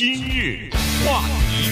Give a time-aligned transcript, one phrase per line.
[0.00, 0.70] 今日
[1.04, 1.20] 话
[1.50, 1.70] 题，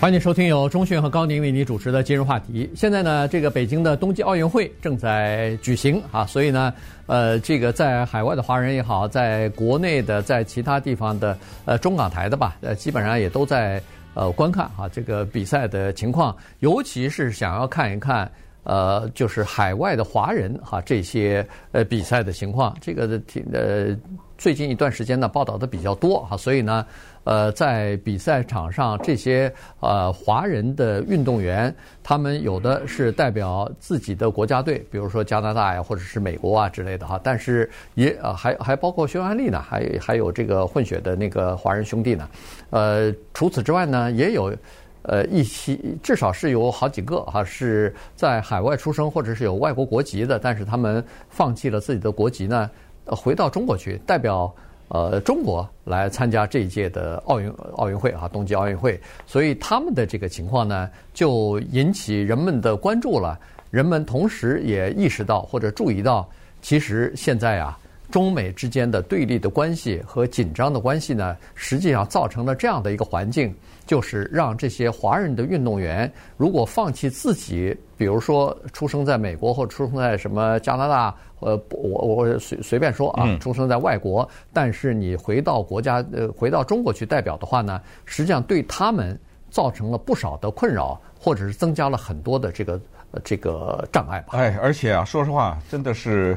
[0.00, 2.70] 欢迎收听由钟讯和高宁为你主持的今日话题。
[2.76, 6.72] 现在呢，这个北京的冬季奥运会正在举行啊，所以呢，
[7.06, 13.82] 呃，这个在海外的华人也好，在国内的，在其他地方的，呃，中港台的吧，呃，基本上也都在
[14.14, 18.30] 呃观看啊这个比赛的情况，尤其是想要看一看。
[18.64, 23.96] 呃，就是海外的华人哈，这些呃比赛的情况，这个挺呃
[24.38, 26.86] 最近一段时间呢报道的比较多哈，所以呢，
[27.24, 42.28] 呃，在比赛场上这些呃华人的运动员，他们有的是代表自己的国家队，比如说加拿大呀，或者是美国啊之类的哈，但是也呃还还包括匈牙利呢，还还有这个混血的那个华人兄弟呢，
[42.70, 44.54] 呃，除此之外呢，也有。
[45.02, 52.68] 呃，一期至少是有好几个哈，是在海外出生或者是有外国国籍的，但是他们放弃了自己的国籍呢，
[53.14, 54.52] 回到中国去代表
[54.88, 63.38] 呃中国来参加这一届的奥运奥运会啊，冬季奥运会，所以他们的这个情况呢，就引起人们的关注了。
[63.70, 66.28] 人们同时也意识到或者注意到，
[66.62, 67.78] 其实现在啊。
[68.10, 73.54] 中美之间的对立的关系和紧张的关系呢，实际上造成了这样的一个环境，
[73.86, 89.18] 就是让这些华人的运动员如果放弃自己，比如说出生在美国或者出生在什么加拿大，呃，我我随随便说啊，出生在外国，但是你回到国家呃回到中国去代表的话呢，实际上对他们
[89.50, 92.80] 造成了不少的困扰，或者是增加了很多的这个
[93.22, 94.38] 这个障碍吧。
[94.38, 96.34] 哎，而且啊，说实话，真的是。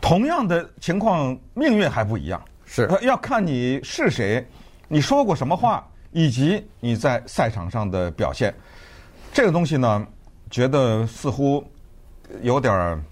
[0.00, 2.42] 同样的情况，命运还不一样。
[2.64, 4.46] 是要看你是谁，
[4.88, 8.54] 你说过什么话，以及你在赛场上的表现。
[9.32, 10.06] 这个东西呢，
[10.50, 11.64] 觉得似乎
[12.42, 13.04] 有点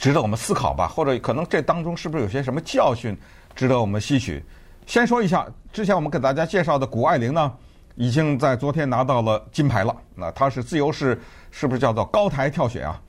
[0.00, 3.16] 值得我们思考吧，或者可能这当中是不是有些什么教训
[3.54, 4.44] 值得我们吸取？
[4.86, 7.52] 先说一下，之前我们给大家介绍的谷爱凌呢，
[7.94, 9.94] 已经在昨天拿到了金牌了。
[10.14, 13.00] 那她是自由式，是不是叫做高台跳雪啊？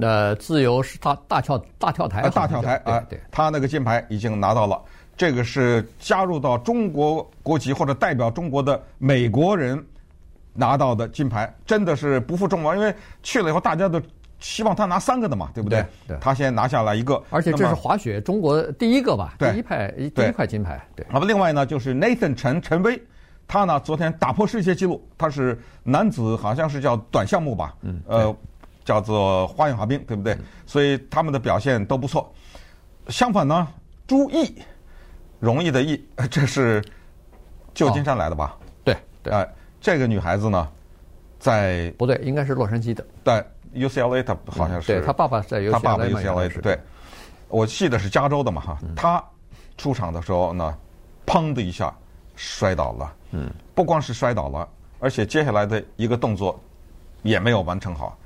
[0.00, 4.80] 呃，自由是大大跳大跳台，大跳台啊，对，他那个金牌已经拿到了。
[5.16, 9.80] 这个是加入到中国国籍或者代表中国的美国人
[10.52, 12.76] 拿到的金牌，真的是不负众望。
[12.76, 14.02] 因为去了以后，大家都
[14.40, 15.86] 希望他拿三个的嘛，对不对？
[16.08, 19.34] 对，他先拿下来一个，而且这是滑雪中国第一个吧？
[19.38, 20.84] 第一块第一块金牌。
[20.96, 21.06] 对。
[21.12, 23.00] 那么另外呢，就是 Nathan 陈陈威，
[23.46, 27.72] 他呢昨天打破世界纪录，他是男子好像是叫短项目吧？
[27.82, 28.36] 嗯，呃。
[28.84, 30.36] 叫做花样滑冰，对不对？
[30.66, 32.32] 所以他们的表现都不错。
[33.08, 33.66] 相反呢，
[34.06, 34.62] 朱毅，
[35.40, 36.84] 容易的易， 这是
[37.74, 38.56] 旧金山来的吧？
[38.84, 39.48] 对对，哎，
[39.80, 40.68] 这个女孩子呢，
[41.38, 43.04] 在不对，应该是洛杉矶的。
[43.24, 43.44] 在
[43.74, 44.86] UCLA，她好像是。
[44.86, 45.72] 对，她爸爸在 UCLA。
[45.72, 46.78] 她爸爸 UCLA，对。
[47.48, 48.78] 我记得是加州的嘛哈。
[48.96, 49.22] 她
[49.76, 50.76] 出场的时候呢，
[51.26, 51.94] 砰的一下
[52.36, 53.14] 摔倒了。
[53.32, 53.50] 嗯。
[53.74, 54.68] 不光是摔倒了，
[55.00, 56.58] 而且接下来的一个动作
[57.22, 58.16] 也没有完成好。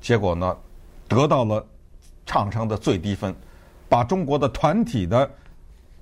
[0.00, 0.56] 结果呢，
[1.06, 1.64] 得到了
[2.24, 3.34] 场上的最低分，
[3.88, 5.28] 把中国的团体的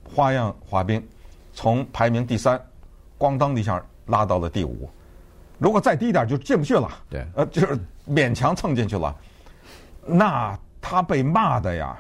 [0.04, 1.04] 花样滑冰
[1.52, 2.60] 从排名第三，
[3.18, 4.88] 咣当一下拉到了第五。
[5.58, 6.90] 如果再低一点就进不去了。
[7.08, 9.16] 对，呃，就是勉强蹭进去了。
[10.04, 11.96] 那他被骂的呀，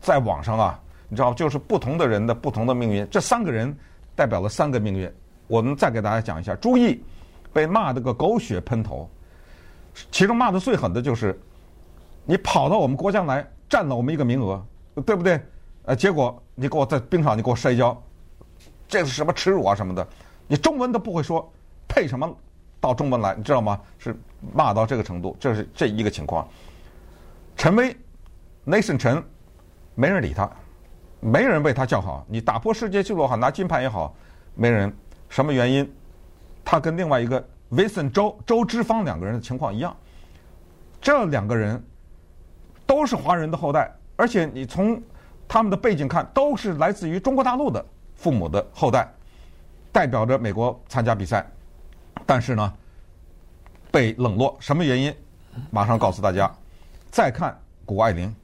[0.00, 3.08] 在网上啊，你知道，就是不同的人的不同的命运。
[3.08, 3.74] 这三个人
[4.16, 5.10] 代表了三个命运。
[5.46, 7.00] 我们再给大家讲一下，朱毅
[7.52, 9.08] 被骂的个狗血喷头。
[10.10, 11.38] 其中骂的最狠的就是，
[12.24, 14.64] 你跑到我们国家来占了我们一个名额，
[15.06, 15.40] 对不对？
[15.84, 18.00] 呃，结果你给我在冰上你给我摔跤，
[18.88, 20.06] 这是什么耻辱啊什么的？
[20.46, 21.52] 你中文都不会说，
[21.86, 22.34] 配什么
[22.80, 23.34] 到中文来？
[23.34, 23.80] 你知道吗？
[23.98, 24.16] 是
[24.52, 26.48] 骂到这个程度，这是这一个情况。
[27.56, 27.96] 陈薇
[28.66, 29.22] ，Nathan 陈，
[29.94, 30.50] 没人理他，
[31.20, 32.26] 没人为他叫好。
[32.28, 34.14] 你打破世界纪录好，拿金牌也好，
[34.54, 34.92] 没人。
[35.28, 35.92] 什么原因？
[36.64, 37.42] 他跟另外一个。
[37.74, 39.94] Vincent 周周之芳两个人的情况一样，
[41.00, 41.82] 这两个人
[42.86, 45.02] 都是华人的后代，而且你从
[45.48, 49.12] 他们的背景看，都是来自于中国大陆的父母的后代，
[49.90, 51.44] 代表着美国参加比赛，
[52.24, 52.72] 但是呢，
[53.90, 55.14] 被冷落，什么原因？
[55.70, 56.52] 马上告诉大家。
[57.10, 58.34] 再看谷爱凌，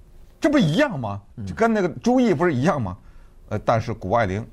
[0.40, 1.20] 这不一样吗？
[1.44, 2.96] 就跟那个朱毅不是一样吗？
[3.48, 4.46] 呃，但是谷爱凌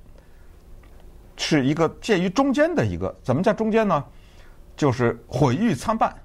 [1.35, 4.03] 是一个介于中间的一个，怎么叫中间呢？
[4.77, 6.15] 就是毁誉参半，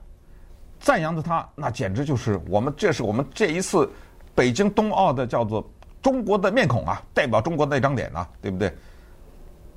[0.78, 3.90] 赞扬的他，那简直就是我们，这是我们这一次
[4.34, 5.68] 北京冬奥的叫做
[6.00, 8.72] 中国的面孔啊，代表中国那张脸啊，对不对？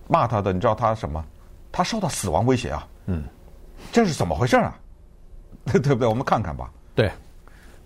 [0.08, 1.26] 骂他的，你知道他什么？
[1.72, 2.88] 他受到死亡威胁啊！
[3.08, 3.24] 嗯，
[3.92, 4.78] 这是怎么回事啊？
[5.66, 6.08] 对不对？
[6.08, 6.72] 我们看看吧。
[6.94, 7.12] 对，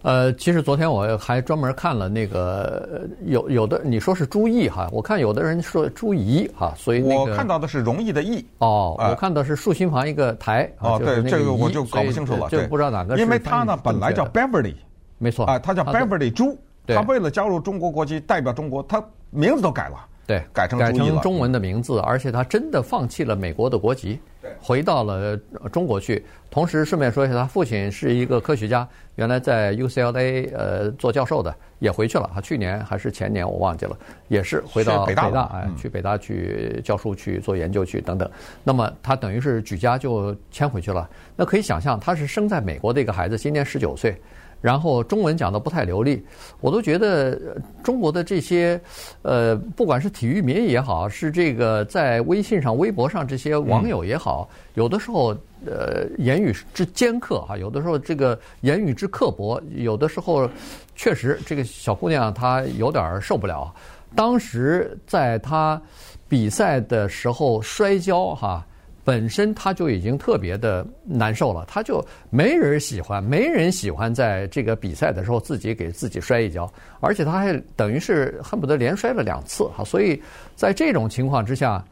[0.02, 14.76] 呃，其实昨天我还专门看了那个有有的你说是朱毅哈，我看有的人说朱怡哈，所以、那个、我看到的是容易的易哦，我看到是竖心旁一个台哦，对，这个我就搞不清楚了，就不知道哪个，因为他呢本来叫 Beverly，
[15.18, 16.58] 没错啊，他叫 Beverly 朱，
[16.88, 20.06] 他为了加入中国国籍代表中国，他名字都改了。
[20.30, 24.20] 对，改成改成中文的名字，而且他真的放弃了美国的国籍，
[24.62, 25.36] 回到了
[25.72, 26.24] 中国去。
[26.52, 32.30] 同时顺便说一下，他父亲是一个科学家，原来在 UCLA 呃做教授的，也回去了。
[32.32, 33.98] 他去年还是前年我忘记了，
[34.28, 38.30] 也是回到北大，哎，去北大去教书去做研究去等等。
[38.64, 41.10] 那么他等于是举家就迁回去了。
[41.36, 44.16] 那可以想象，他是生在美国的一个孩子，今年十九岁。
[44.62, 46.26] 然后中文讲的不太流利，
[46.60, 47.40] 我都觉得
[47.82, 48.80] 中国的这些，
[49.22, 55.36] 呃，不管是体育迷也好，是这个在微信上、微博上这些网友也好，有的时候
[55.66, 60.50] 呃言语之尖刻哈，有的时候这个言语之刻薄，有的时候
[60.96, 63.74] 确实这个小姑娘她有点受不了。
[64.16, 65.82] 当时在她
[66.28, 68.66] 比赛的时候摔跤哈。
[69.10, 80.22] 本身他就已经特别的难受了，他就没人喜欢，没人喜欢在这个比赛的时候自己给自己摔一跤，而且他还等于是恨不得连摔了两次哈，所以
[80.56, 81.84] 在这种情况之下，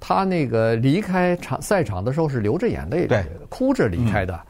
[0.00, 4.40] 他那个离开场赛场的时候是流着眼泪的，哭着离开的。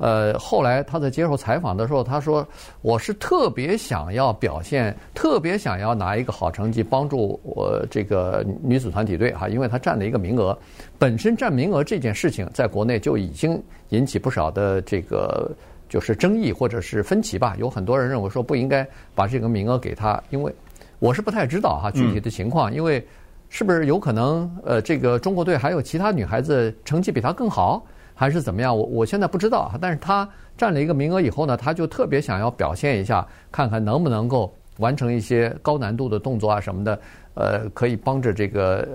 [0.00, 2.46] 呃，后来他在接受采访的时候，他说
[2.80, 10.56] ：“我是特别想要表现，特别想要拿一个好成绩，帮助我这个女子团体队哈，因为他占了一个名额。
[10.98, 15.54] 本身占名额这件事情，在国内就已经引起不少的这个
[15.86, 17.54] 就是争议或者是分歧吧。
[17.58, 20.50] 有很多人认为说不应该把这个名额给他，因为
[20.98, 23.06] 我是不太知道哈具体的情况，因为
[23.50, 27.84] 是不是有可能呃这个中国队还有其他女孩子成绩比他更好？”
[28.20, 28.76] 还是怎么样？
[28.76, 37.00] 我我现在不知道啊，但是他占了一个名额以后呢，他就特别想要表现一下，看看能不能够完成一些高难度的动作啊什么的，
[37.32, 38.86] 呃，可以帮着这个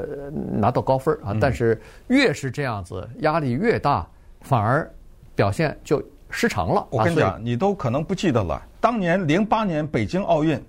[0.54, 1.36] 拿到高分啊。
[1.42, 4.06] 但是越是这样子，压力越大，
[4.42, 4.88] 反而
[5.34, 6.00] 表现就
[6.30, 6.86] 失常了。
[6.92, 10.64] 我跟你讲，你都可能不记得了，当年零八年北京奥运，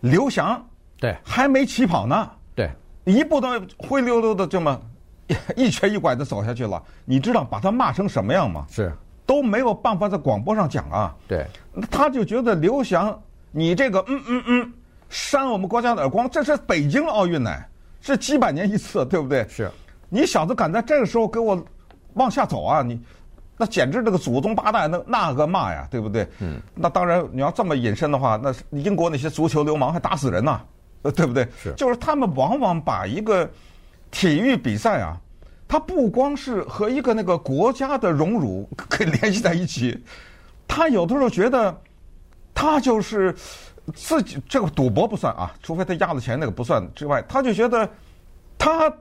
[0.00, 0.66] 刘翔
[0.98, 2.70] 对还没起跑呢，对
[3.04, 4.80] 一步都灰溜溜的这么。
[5.56, 8.66] 一瘸一拐的走下去了，你知道把他骂成什么样吗？
[8.70, 8.92] 是
[9.26, 11.14] 都没有办法在广播上讲啊。
[11.28, 11.46] 对，
[11.90, 13.20] 他就觉得刘翔，
[13.50, 14.72] 你这个嗯嗯嗯，
[15.10, 17.54] 扇我们国家的耳光，这是北京奥运呢，
[18.00, 19.46] 是几百年一次，对不对？
[19.46, 19.70] 是，
[20.08, 21.62] 你小子敢在这个时候给我
[22.14, 22.80] 往下走啊？
[22.80, 22.98] 你
[23.58, 26.26] 那简直这个祖宗八代那那个骂呀，对不对？
[26.38, 26.58] 嗯。
[26.74, 30.58] 那当然，你要这么隐身的话，那英国那些足球流氓还打死人呢，
[31.02, 31.46] 呃，对不对？
[31.62, 33.46] 是，就是他们往往把一个。
[34.10, 35.20] 体育比赛啊，
[35.66, 40.02] 它不光是和一个那个国家的荣辱 可以联系在一起，
[40.66, 41.76] 他有的时候觉得，
[42.54, 43.34] 他就是
[43.94, 47.88] 自己这个赌博不算啊，除非他押了钱那个不算之外，他就觉得
[48.56, 48.92] 他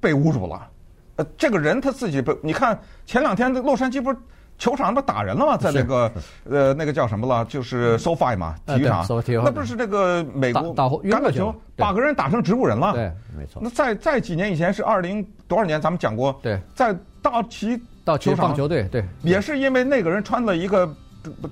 [0.00, 0.68] 被侮辱了。
[1.16, 4.16] 呃，这个人他自己被你看前两天的洛杉矶不是。
[4.58, 5.56] 球场不打人了吗？
[5.56, 6.10] 在那个
[6.50, 7.44] 呃，那个叫什么了？
[7.44, 9.06] 就是 SoFi 嘛，体育场。
[9.44, 12.92] 那不是这个美国橄榄球，把个人打成植物人了。
[12.92, 13.62] 对，没错。
[13.62, 15.80] 那在在几年以前是二零多少年？
[15.80, 16.36] 咱们讲过。
[16.42, 20.92] 对，在道奇道奇棒球队，对，也是因为那个人穿了一个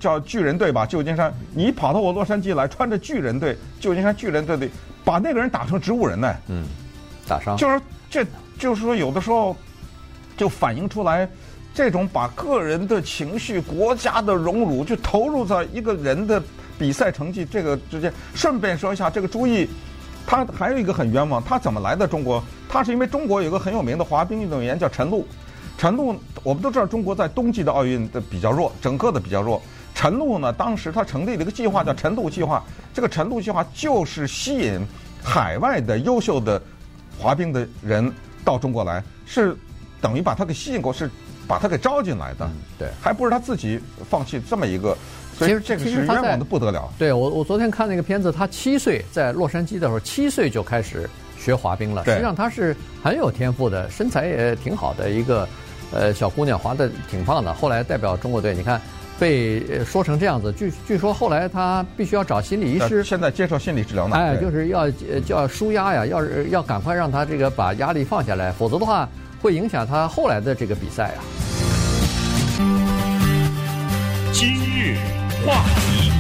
[0.01, 1.33] 叫巨人队吧，旧金山。
[1.55, 4.69] 你跑到我洛杉矶来，穿着巨人队，旧金山巨人队的，
[5.05, 6.35] 把那个人打成植物人呢？
[6.49, 6.65] 嗯，
[7.29, 7.57] 打伤。
[7.57, 7.81] 就是
[8.11, 8.27] 这，
[8.59, 9.57] 就是说有的时候
[10.37, 11.29] 就反映出来。
[11.77, 16.43] 这种把个人的情绪、国家的荣辱，就投入在一个人的
[16.79, 18.11] 比赛成绩这个之间。
[18.35, 19.69] 顺便说一下，这个朱毅，
[20.27, 22.43] 他还有一个很冤枉，他怎么来的中国？
[22.67, 25.29] 他是因为中国有个很有名的滑冰运动员叫陈露。
[25.77, 29.61] 陈露，我们都知道中国在冬季的奥运的比较弱，整个的比较弱。
[29.95, 32.65] 陈露呢，当时他成立了一个计划叫“陈露计划”，
[32.95, 34.81] 这个“陈露计划”就是吸引
[35.23, 36.59] 海外的优秀的
[37.19, 38.11] 滑冰的人
[38.43, 39.55] 到中国来，是
[40.01, 41.11] 等于把他给吸引过是。
[41.47, 44.97] 把他给招进来的，嗯、对，还不是他自己放弃这么一个，
[45.39, 46.89] 所以这个是冤枉的不得了。
[46.99, 52.05] 对我，我昨天看那个片子，他七岁在洛杉矶的时候，七岁就开始学滑冰了。
[52.05, 55.49] 实际上他是很有天赋的，身材也挺好的一个，
[55.93, 57.55] 呃，小姑娘滑的挺棒的。
[57.55, 58.81] 后来代表中国队，你看
[59.19, 64.17] 被说成这样子，据据说后来他必须要找心理医师，现在接受心理治疗呢。
[64.17, 69.09] 哎，就是要叫要舒压呀，要是要赶快让他这个把压力放下来，否则的话。
[69.47, 71.23] 会影响他后来的这个比赛啊。
[74.33, 74.97] 今日
[75.47, 76.11] 话题，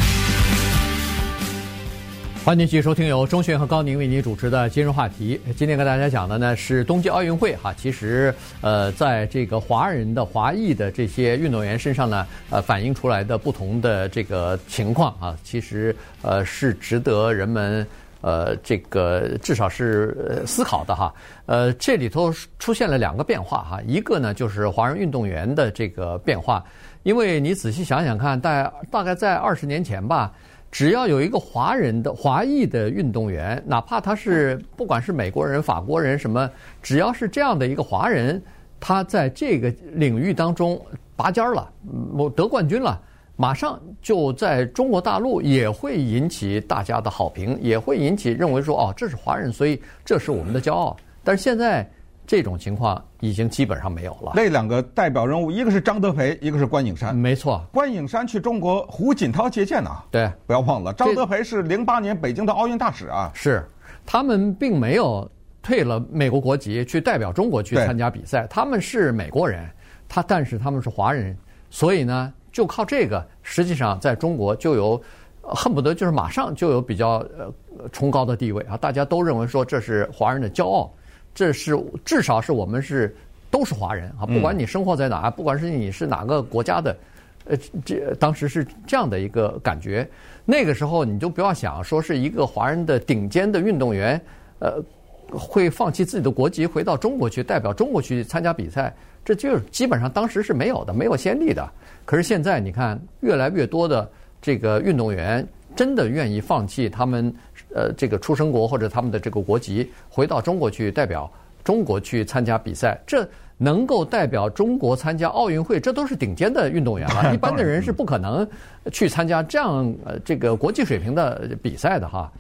[2.44, 5.40] 欢迎继续收听由钟迅和高宁为您主持的今日话题。
[5.56, 17.84] 今天跟大家讲的呢是冬季奥运会哈，其实呃，在这个华人的华裔的这些运动员身上呢，呃，反映出来的不同的这个情况啊，其实呃是值得人们
[18.26, 21.14] 呃这个至少是思考的哈。
[21.46, 26.64] 呃，这里头出现了两个变化哈，一个呢就是华人运动员的这个变化，
[27.04, 30.32] 因为你仔细想想看，大大概在二十年前吧。
[30.72, 36.50] 只要有一个华人的华裔的运动员，哪怕他是不管是美国人、法国人什么，
[36.82, 38.42] 只要是这样的一个华人，
[38.78, 40.78] 他在这个领域当中
[41.14, 41.70] 拔尖了，
[42.12, 43.00] 我得冠军了，
[43.36, 50.96] 马上就在中国大陆也会引起大家的好评，也会引起认为说哦，这是华人，所以这是我们的骄傲。
[51.22, 51.88] 但是现在。
[52.28, 54.32] 这种情况已经基本上没有了。
[54.34, 57.14] 那两个代表人物，一个是张德培，一个是关颖珊。
[57.14, 59.90] 没错，关颖珊去中国胡锦涛接见呢。
[60.10, 63.30] 对，不要忘了，张德培是零八年北京的奥运大使啊。
[63.32, 63.64] 是，
[64.04, 65.30] 他们并没有
[65.62, 69.64] 退了美国国籍去代表中国去参加比赛，他们是美国人，
[70.08, 71.38] 他但是他们是华人，
[71.70, 74.98] 所以呢，就靠这个，实际上在中国就有
[75.42, 77.52] 恨不得就是马上就有比较呃
[77.92, 80.90] 崇高的地位啊，大家都认为说这是华人的骄傲。
[81.34, 83.14] 这是至少是我们是
[83.50, 86.96] 都是华人啊，不管你生活在哪，不管是你是哪个国家的，
[87.44, 90.08] 呃，这当时是这样的一个感觉。
[90.46, 94.18] 那个时候你就不要想说是一个华人的顶尖的运动员，
[94.60, 94.82] 呃，
[95.30, 98.96] 会放弃自己的国籍回到中国去代表中国去参加比赛，
[99.26, 101.68] 这就基本上当时是没有的，没有先例的。
[102.06, 107.34] 可是现在你看，越来越多的这个运动员真的愿意放弃他们。
[107.74, 111.30] 呃，这个出生国或者他们的这个国籍回到中国去代表
[111.62, 113.28] 中国去参加比赛，这
[113.58, 117.32] 能够代表中国参加奥运会，这都是顶尖的运动员了。
[117.34, 118.48] 一般的人是不可能
[118.90, 122.32] 去参加这样呃这个国际水平的比赛的哈。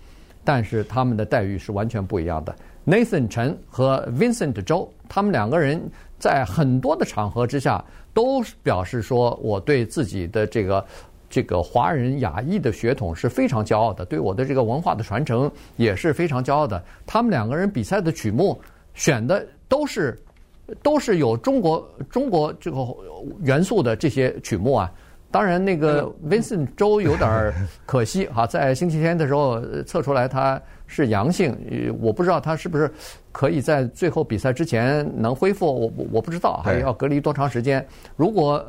[0.42, 2.54] 但是他们的待遇是完全不一样的。
[2.86, 5.82] Nathan 陈和 Vincent 周，他们两个人
[6.18, 10.84] 在很多的场合之下都表示说，我对自己的这个。
[11.28, 16.80] 这个华人亚裔的血统是非常骄傲的，对我的这个文化的传承也是非常骄傲的。
[17.04, 18.58] 他们两个人比赛的曲目
[18.94, 20.16] 选的都是
[20.84, 22.86] 都是有中国中国这个
[23.42, 24.90] 元素的这些曲目啊。
[25.28, 27.52] 当然，那个 Vincent 周有点
[27.84, 31.56] 可惜哈，在星期天的时候测出来他是阳性，
[32.00, 32.90] 我不知道他是不是
[33.32, 37.84] 可以在最后比赛之前能恢复，我我不知道还要隔离多长时间。
[38.16, 38.64] 如果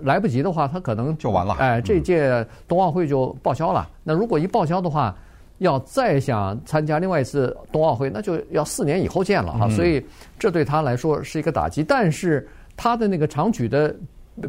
[0.00, 1.54] 来不及的话，他可能就完了。
[1.54, 3.88] 哎，这届冬奥会就报销了。
[4.02, 5.16] 那如果一报销的话，
[5.58, 9.68] 要再想参加另外一次冬奥会，那就要四年以后见了哈。
[9.70, 10.04] 所以
[10.38, 11.82] 这对他来说是一个打击。
[11.82, 13.94] 但是他的那个长曲的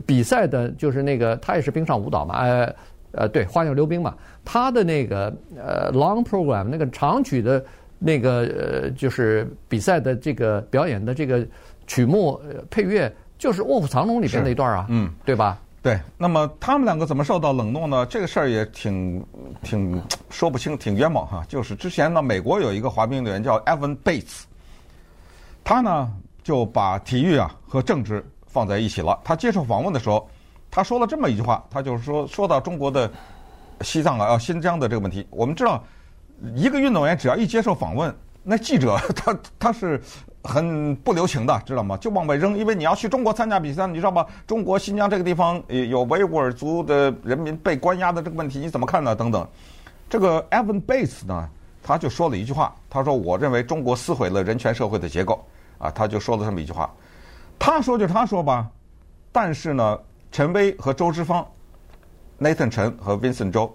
[0.05, 2.75] 比赛的，就是那个他也是冰上舞蹈嘛，呃
[3.15, 4.15] 呃，对，花样溜冰嘛。
[4.43, 7.63] 他的那个呃 long program 那个长曲的
[7.97, 8.41] 那个
[8.83, 11.45] 呃，就是比赛的这个表演的这个
[11.87, 13.13] 曲目配乐。
[13.37, 15.59] 就是《卧虎藏龙》里边那一段啊，嗯，对吧？
[15.81, 15.99] 对。
[16.17, 18.05] 那么他们两个怎么受到冷落呢？
[18.05, 19.21] 这个事儿也挺
[19.61, 21.43] 挺说不清，挺冤枉哈。
[21.49, 24.43] 就是之前呢，美国有一个滑冰运动员叫 Evan Bates，
[25.65, 26.09] 他呢
[26.43, 29.19] 就把体育啊和政治放在一起了。
[29.21, 30.27] 他接受访问的时候，
[30.75, 33.09] 他说了这么一句话，他就是说，说到中国的
[33.79, 35.81] 西藏啊、新疆的这个问题，我们知道，
[36.53, 38.13] 一个运动员只要一接受访问，
[38.43, 40.01] 那记者 他他是。
[40.47, 41.97] 很不留情的，知道吗？
[41.97, 44.23] 就往外扔，因为你要去中国参加比赛，你知道吗？
[44.45, 49.15] 中国新疆这个地方有维吾尔族的人民被关押的这个问题，你怎么看呢？
[49.15, 49.47] 等等。
[50.07, 51.49] 这个 Evan Bates 呢，
[51.81, 55.43] 他就说了一句话，他说：“我认为中国撕毁了人权社会的结构。”
[55.81, 56.93] 啊，他就说了这么一句话。
[57.57, 58.69] 他说就他说吧，
[59.31, 59.99] 但是呢，
[60.35, 61.47] 陈薇和周之芳
[62.41, 63.73] ，Nathan 陈和 Vincent 周，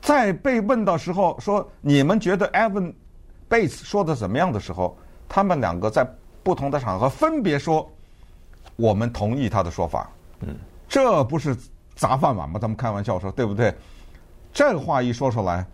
[0.00, 2.92] 在被问到时候说你们觉得 Evan
[3.48, 4.98] Bates 说的怎么样的时候。
[5.28, 6.04] 他们两个在
[6.42, 7.88] 不同的场合分别说
[8.74, 10.10] ：“我们同意他的说法。”
[10.44, 10.56] 嗯，
[10.88, 11.56] 这不是
[11.94, 12.58] 砸饭碗吗？
[12.60, 13.72] 他们开玩笑说，对不对？
[14.52, 15.64] 这话一说出来，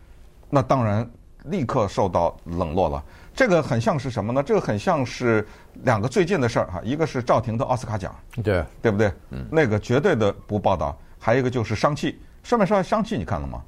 [0.51, 1.09] 那当然
[1.51, 3.03] 立刻受到冷落了。
[3.35, 4.43] 这个很像是什么呢？
[4.43, 5.47] 这个很像是
[5.85, 9.13] 两个最近的事儿哈，一个是赵婷的奥斯卡奖，对对不对？
[9.31, 10.97] 嗯，那个绝对的不报道。
[11.21, 12.13] 还有一个就是《商气》，
[12.49, 13.63] 上面说《商气》，你看了吗？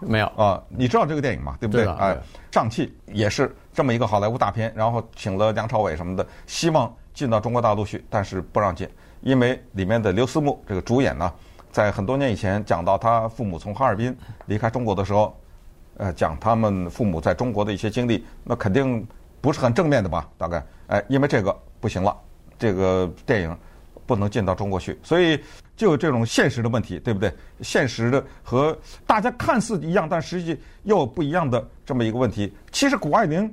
[0.00, 1.56] 没有啊，你知道这个电影吗？
[1.60, 1.86] 对不对？
[1.86, 2.16] 哎，
[2.50, 8.88] 上气也是这么一个好莱坞大片，然后请了梁朝伟什么的，希望进到中国大陆去，但是不让进，
[9.20, 11.32] 因为里面的刘思慕这个主演呢，
[11.70, 15.36] 在很多年以前讲到他父母从哈尔滨离开中国的时候，
[15.96, 19.06] 呃，讲他们父母在中国的一些经历，那肯定
[19.40, 20.28] 不是很正面的吧？
[20.38, 22.16] 大概，哎，因为这个不行了，
[22.58, 23.56] 这个电影
[24.06, 25.40] 不不能进到中国去，所以
[25.74, 27.32] 就有这种现实的问题，对不对？
[27.62, 32.52] 现实的和大家看似一样，但实际又不一样的这么一个问题。
[32.70, 33.50] 其实谷爱凌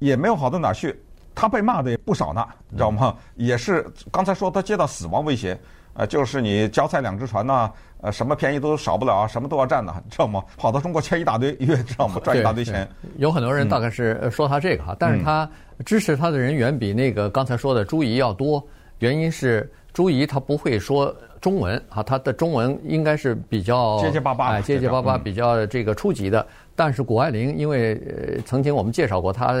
[0.00, 1.00] 也没有好到哪去，
[1.34, 3.16] 她被骂的也不少呢，你知道吗？
[3.36, 5.58] 也是刚才说她接到死亡威胁，
[5.94, 7.70] 呃，就是你脚踩两只船呐，
[8.00, 10.42] 呃，什么便宜都少不了，什么都要占的， 知道吗？
[10.56, 12.20] 跑到中国欠一大堆，因为知道吗？
[12.24, 12.88] 赚一大堆钱。
[13.18, 15.48] 有很多人大概是说他这个哈，但是他
[15.84, 18.64] 支持他的人远比那个刚才说的朱怡要多。
[19.00, 26.46] 原因是朱怡他不会说中文啊，他的中文应该是比较结结巴巴，哎，结结巴巴比较这个初级的。
[26.74, 29.54] 但是谷爱凌，因为呃曾经我们介绍过她，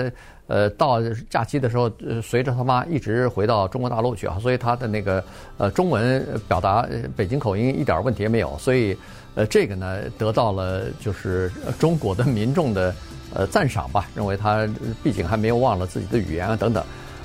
[0.46, 1.90] 呃到假期的时候，
[2.22, 5.22] 随着她妈一直回到中国大陆去啊，所以她的那个
[5.58, 8.96] 呃中文表达北京口音一点问题也没有，所以
[9.34, 12.94] 呃这个呢得到了就是中国的民众的
[13.34, 14.68] 呃赞赏吧，认为她
[15.02, 16.82] 毕竟还没有忘了自己的语言啊等等。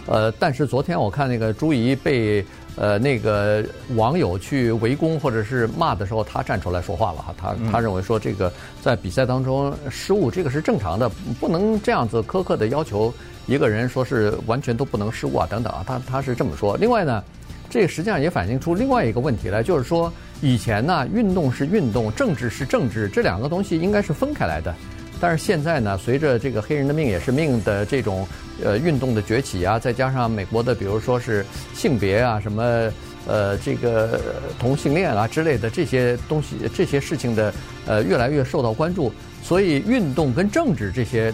[0.08, 2.44] 呃，但是昨天我看那个朱怡被
[2.78, 3.64] 呃那个
[3.96, 11.10] 网友去围攻或者是骂的时候，他站出来说话了哈，他他认为说这个在比赛当中失误这个是正常的，
[11.40, 13.14] 不能这样子苛刻的要求
[13.48, 16.78] 一个人说是完全都不能失误啊等等啊，他他是这么说。
[16.78, 17.22] 另外呢，
[17.70, 20.12] 这实际上也反映出另外一个问题来，就是说
[20.42, 24.74] 以前呢运动是运动，政治是政治，这两个东西应该是分开来的。
[25.20, 28.28] 但是现在呢，随着这个黑人的命也是命的这种
[28.64, 32.64] 呃运动的崛起啊，再加上美国的比如说是性别啊什么
[33.26, 34.22] 呃这个
[34.60, 37.54] 同性恋啊之类的这些东西这些事情的
[37.88, 39.12] 呃越来越受到关注，
[39.44, 41.34] 所以运动跟政治这些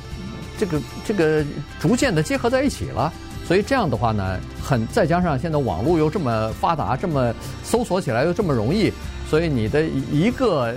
[0.58, 1.44] 这个这个
[1.80, 3.12] 逐渐的结合在一起了。
[3.46, 8.92] 所以这样的话呢，很再加上现在网络又这么发达，这么搜索起来又这么容易，
[9.30, 10.74] 所以你的一个。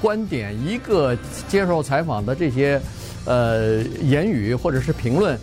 [0.00, 1.16] 观点一个
[1.48, 2.80] 接受采访的这些
[3.24, 5.38] 呃言语或者是评论，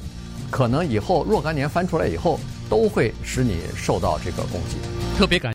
[0.50, 4.78] 可能以后若干年翻出来以后，都会使你受到这个攻击。
[5.18, 5.48] 特别感。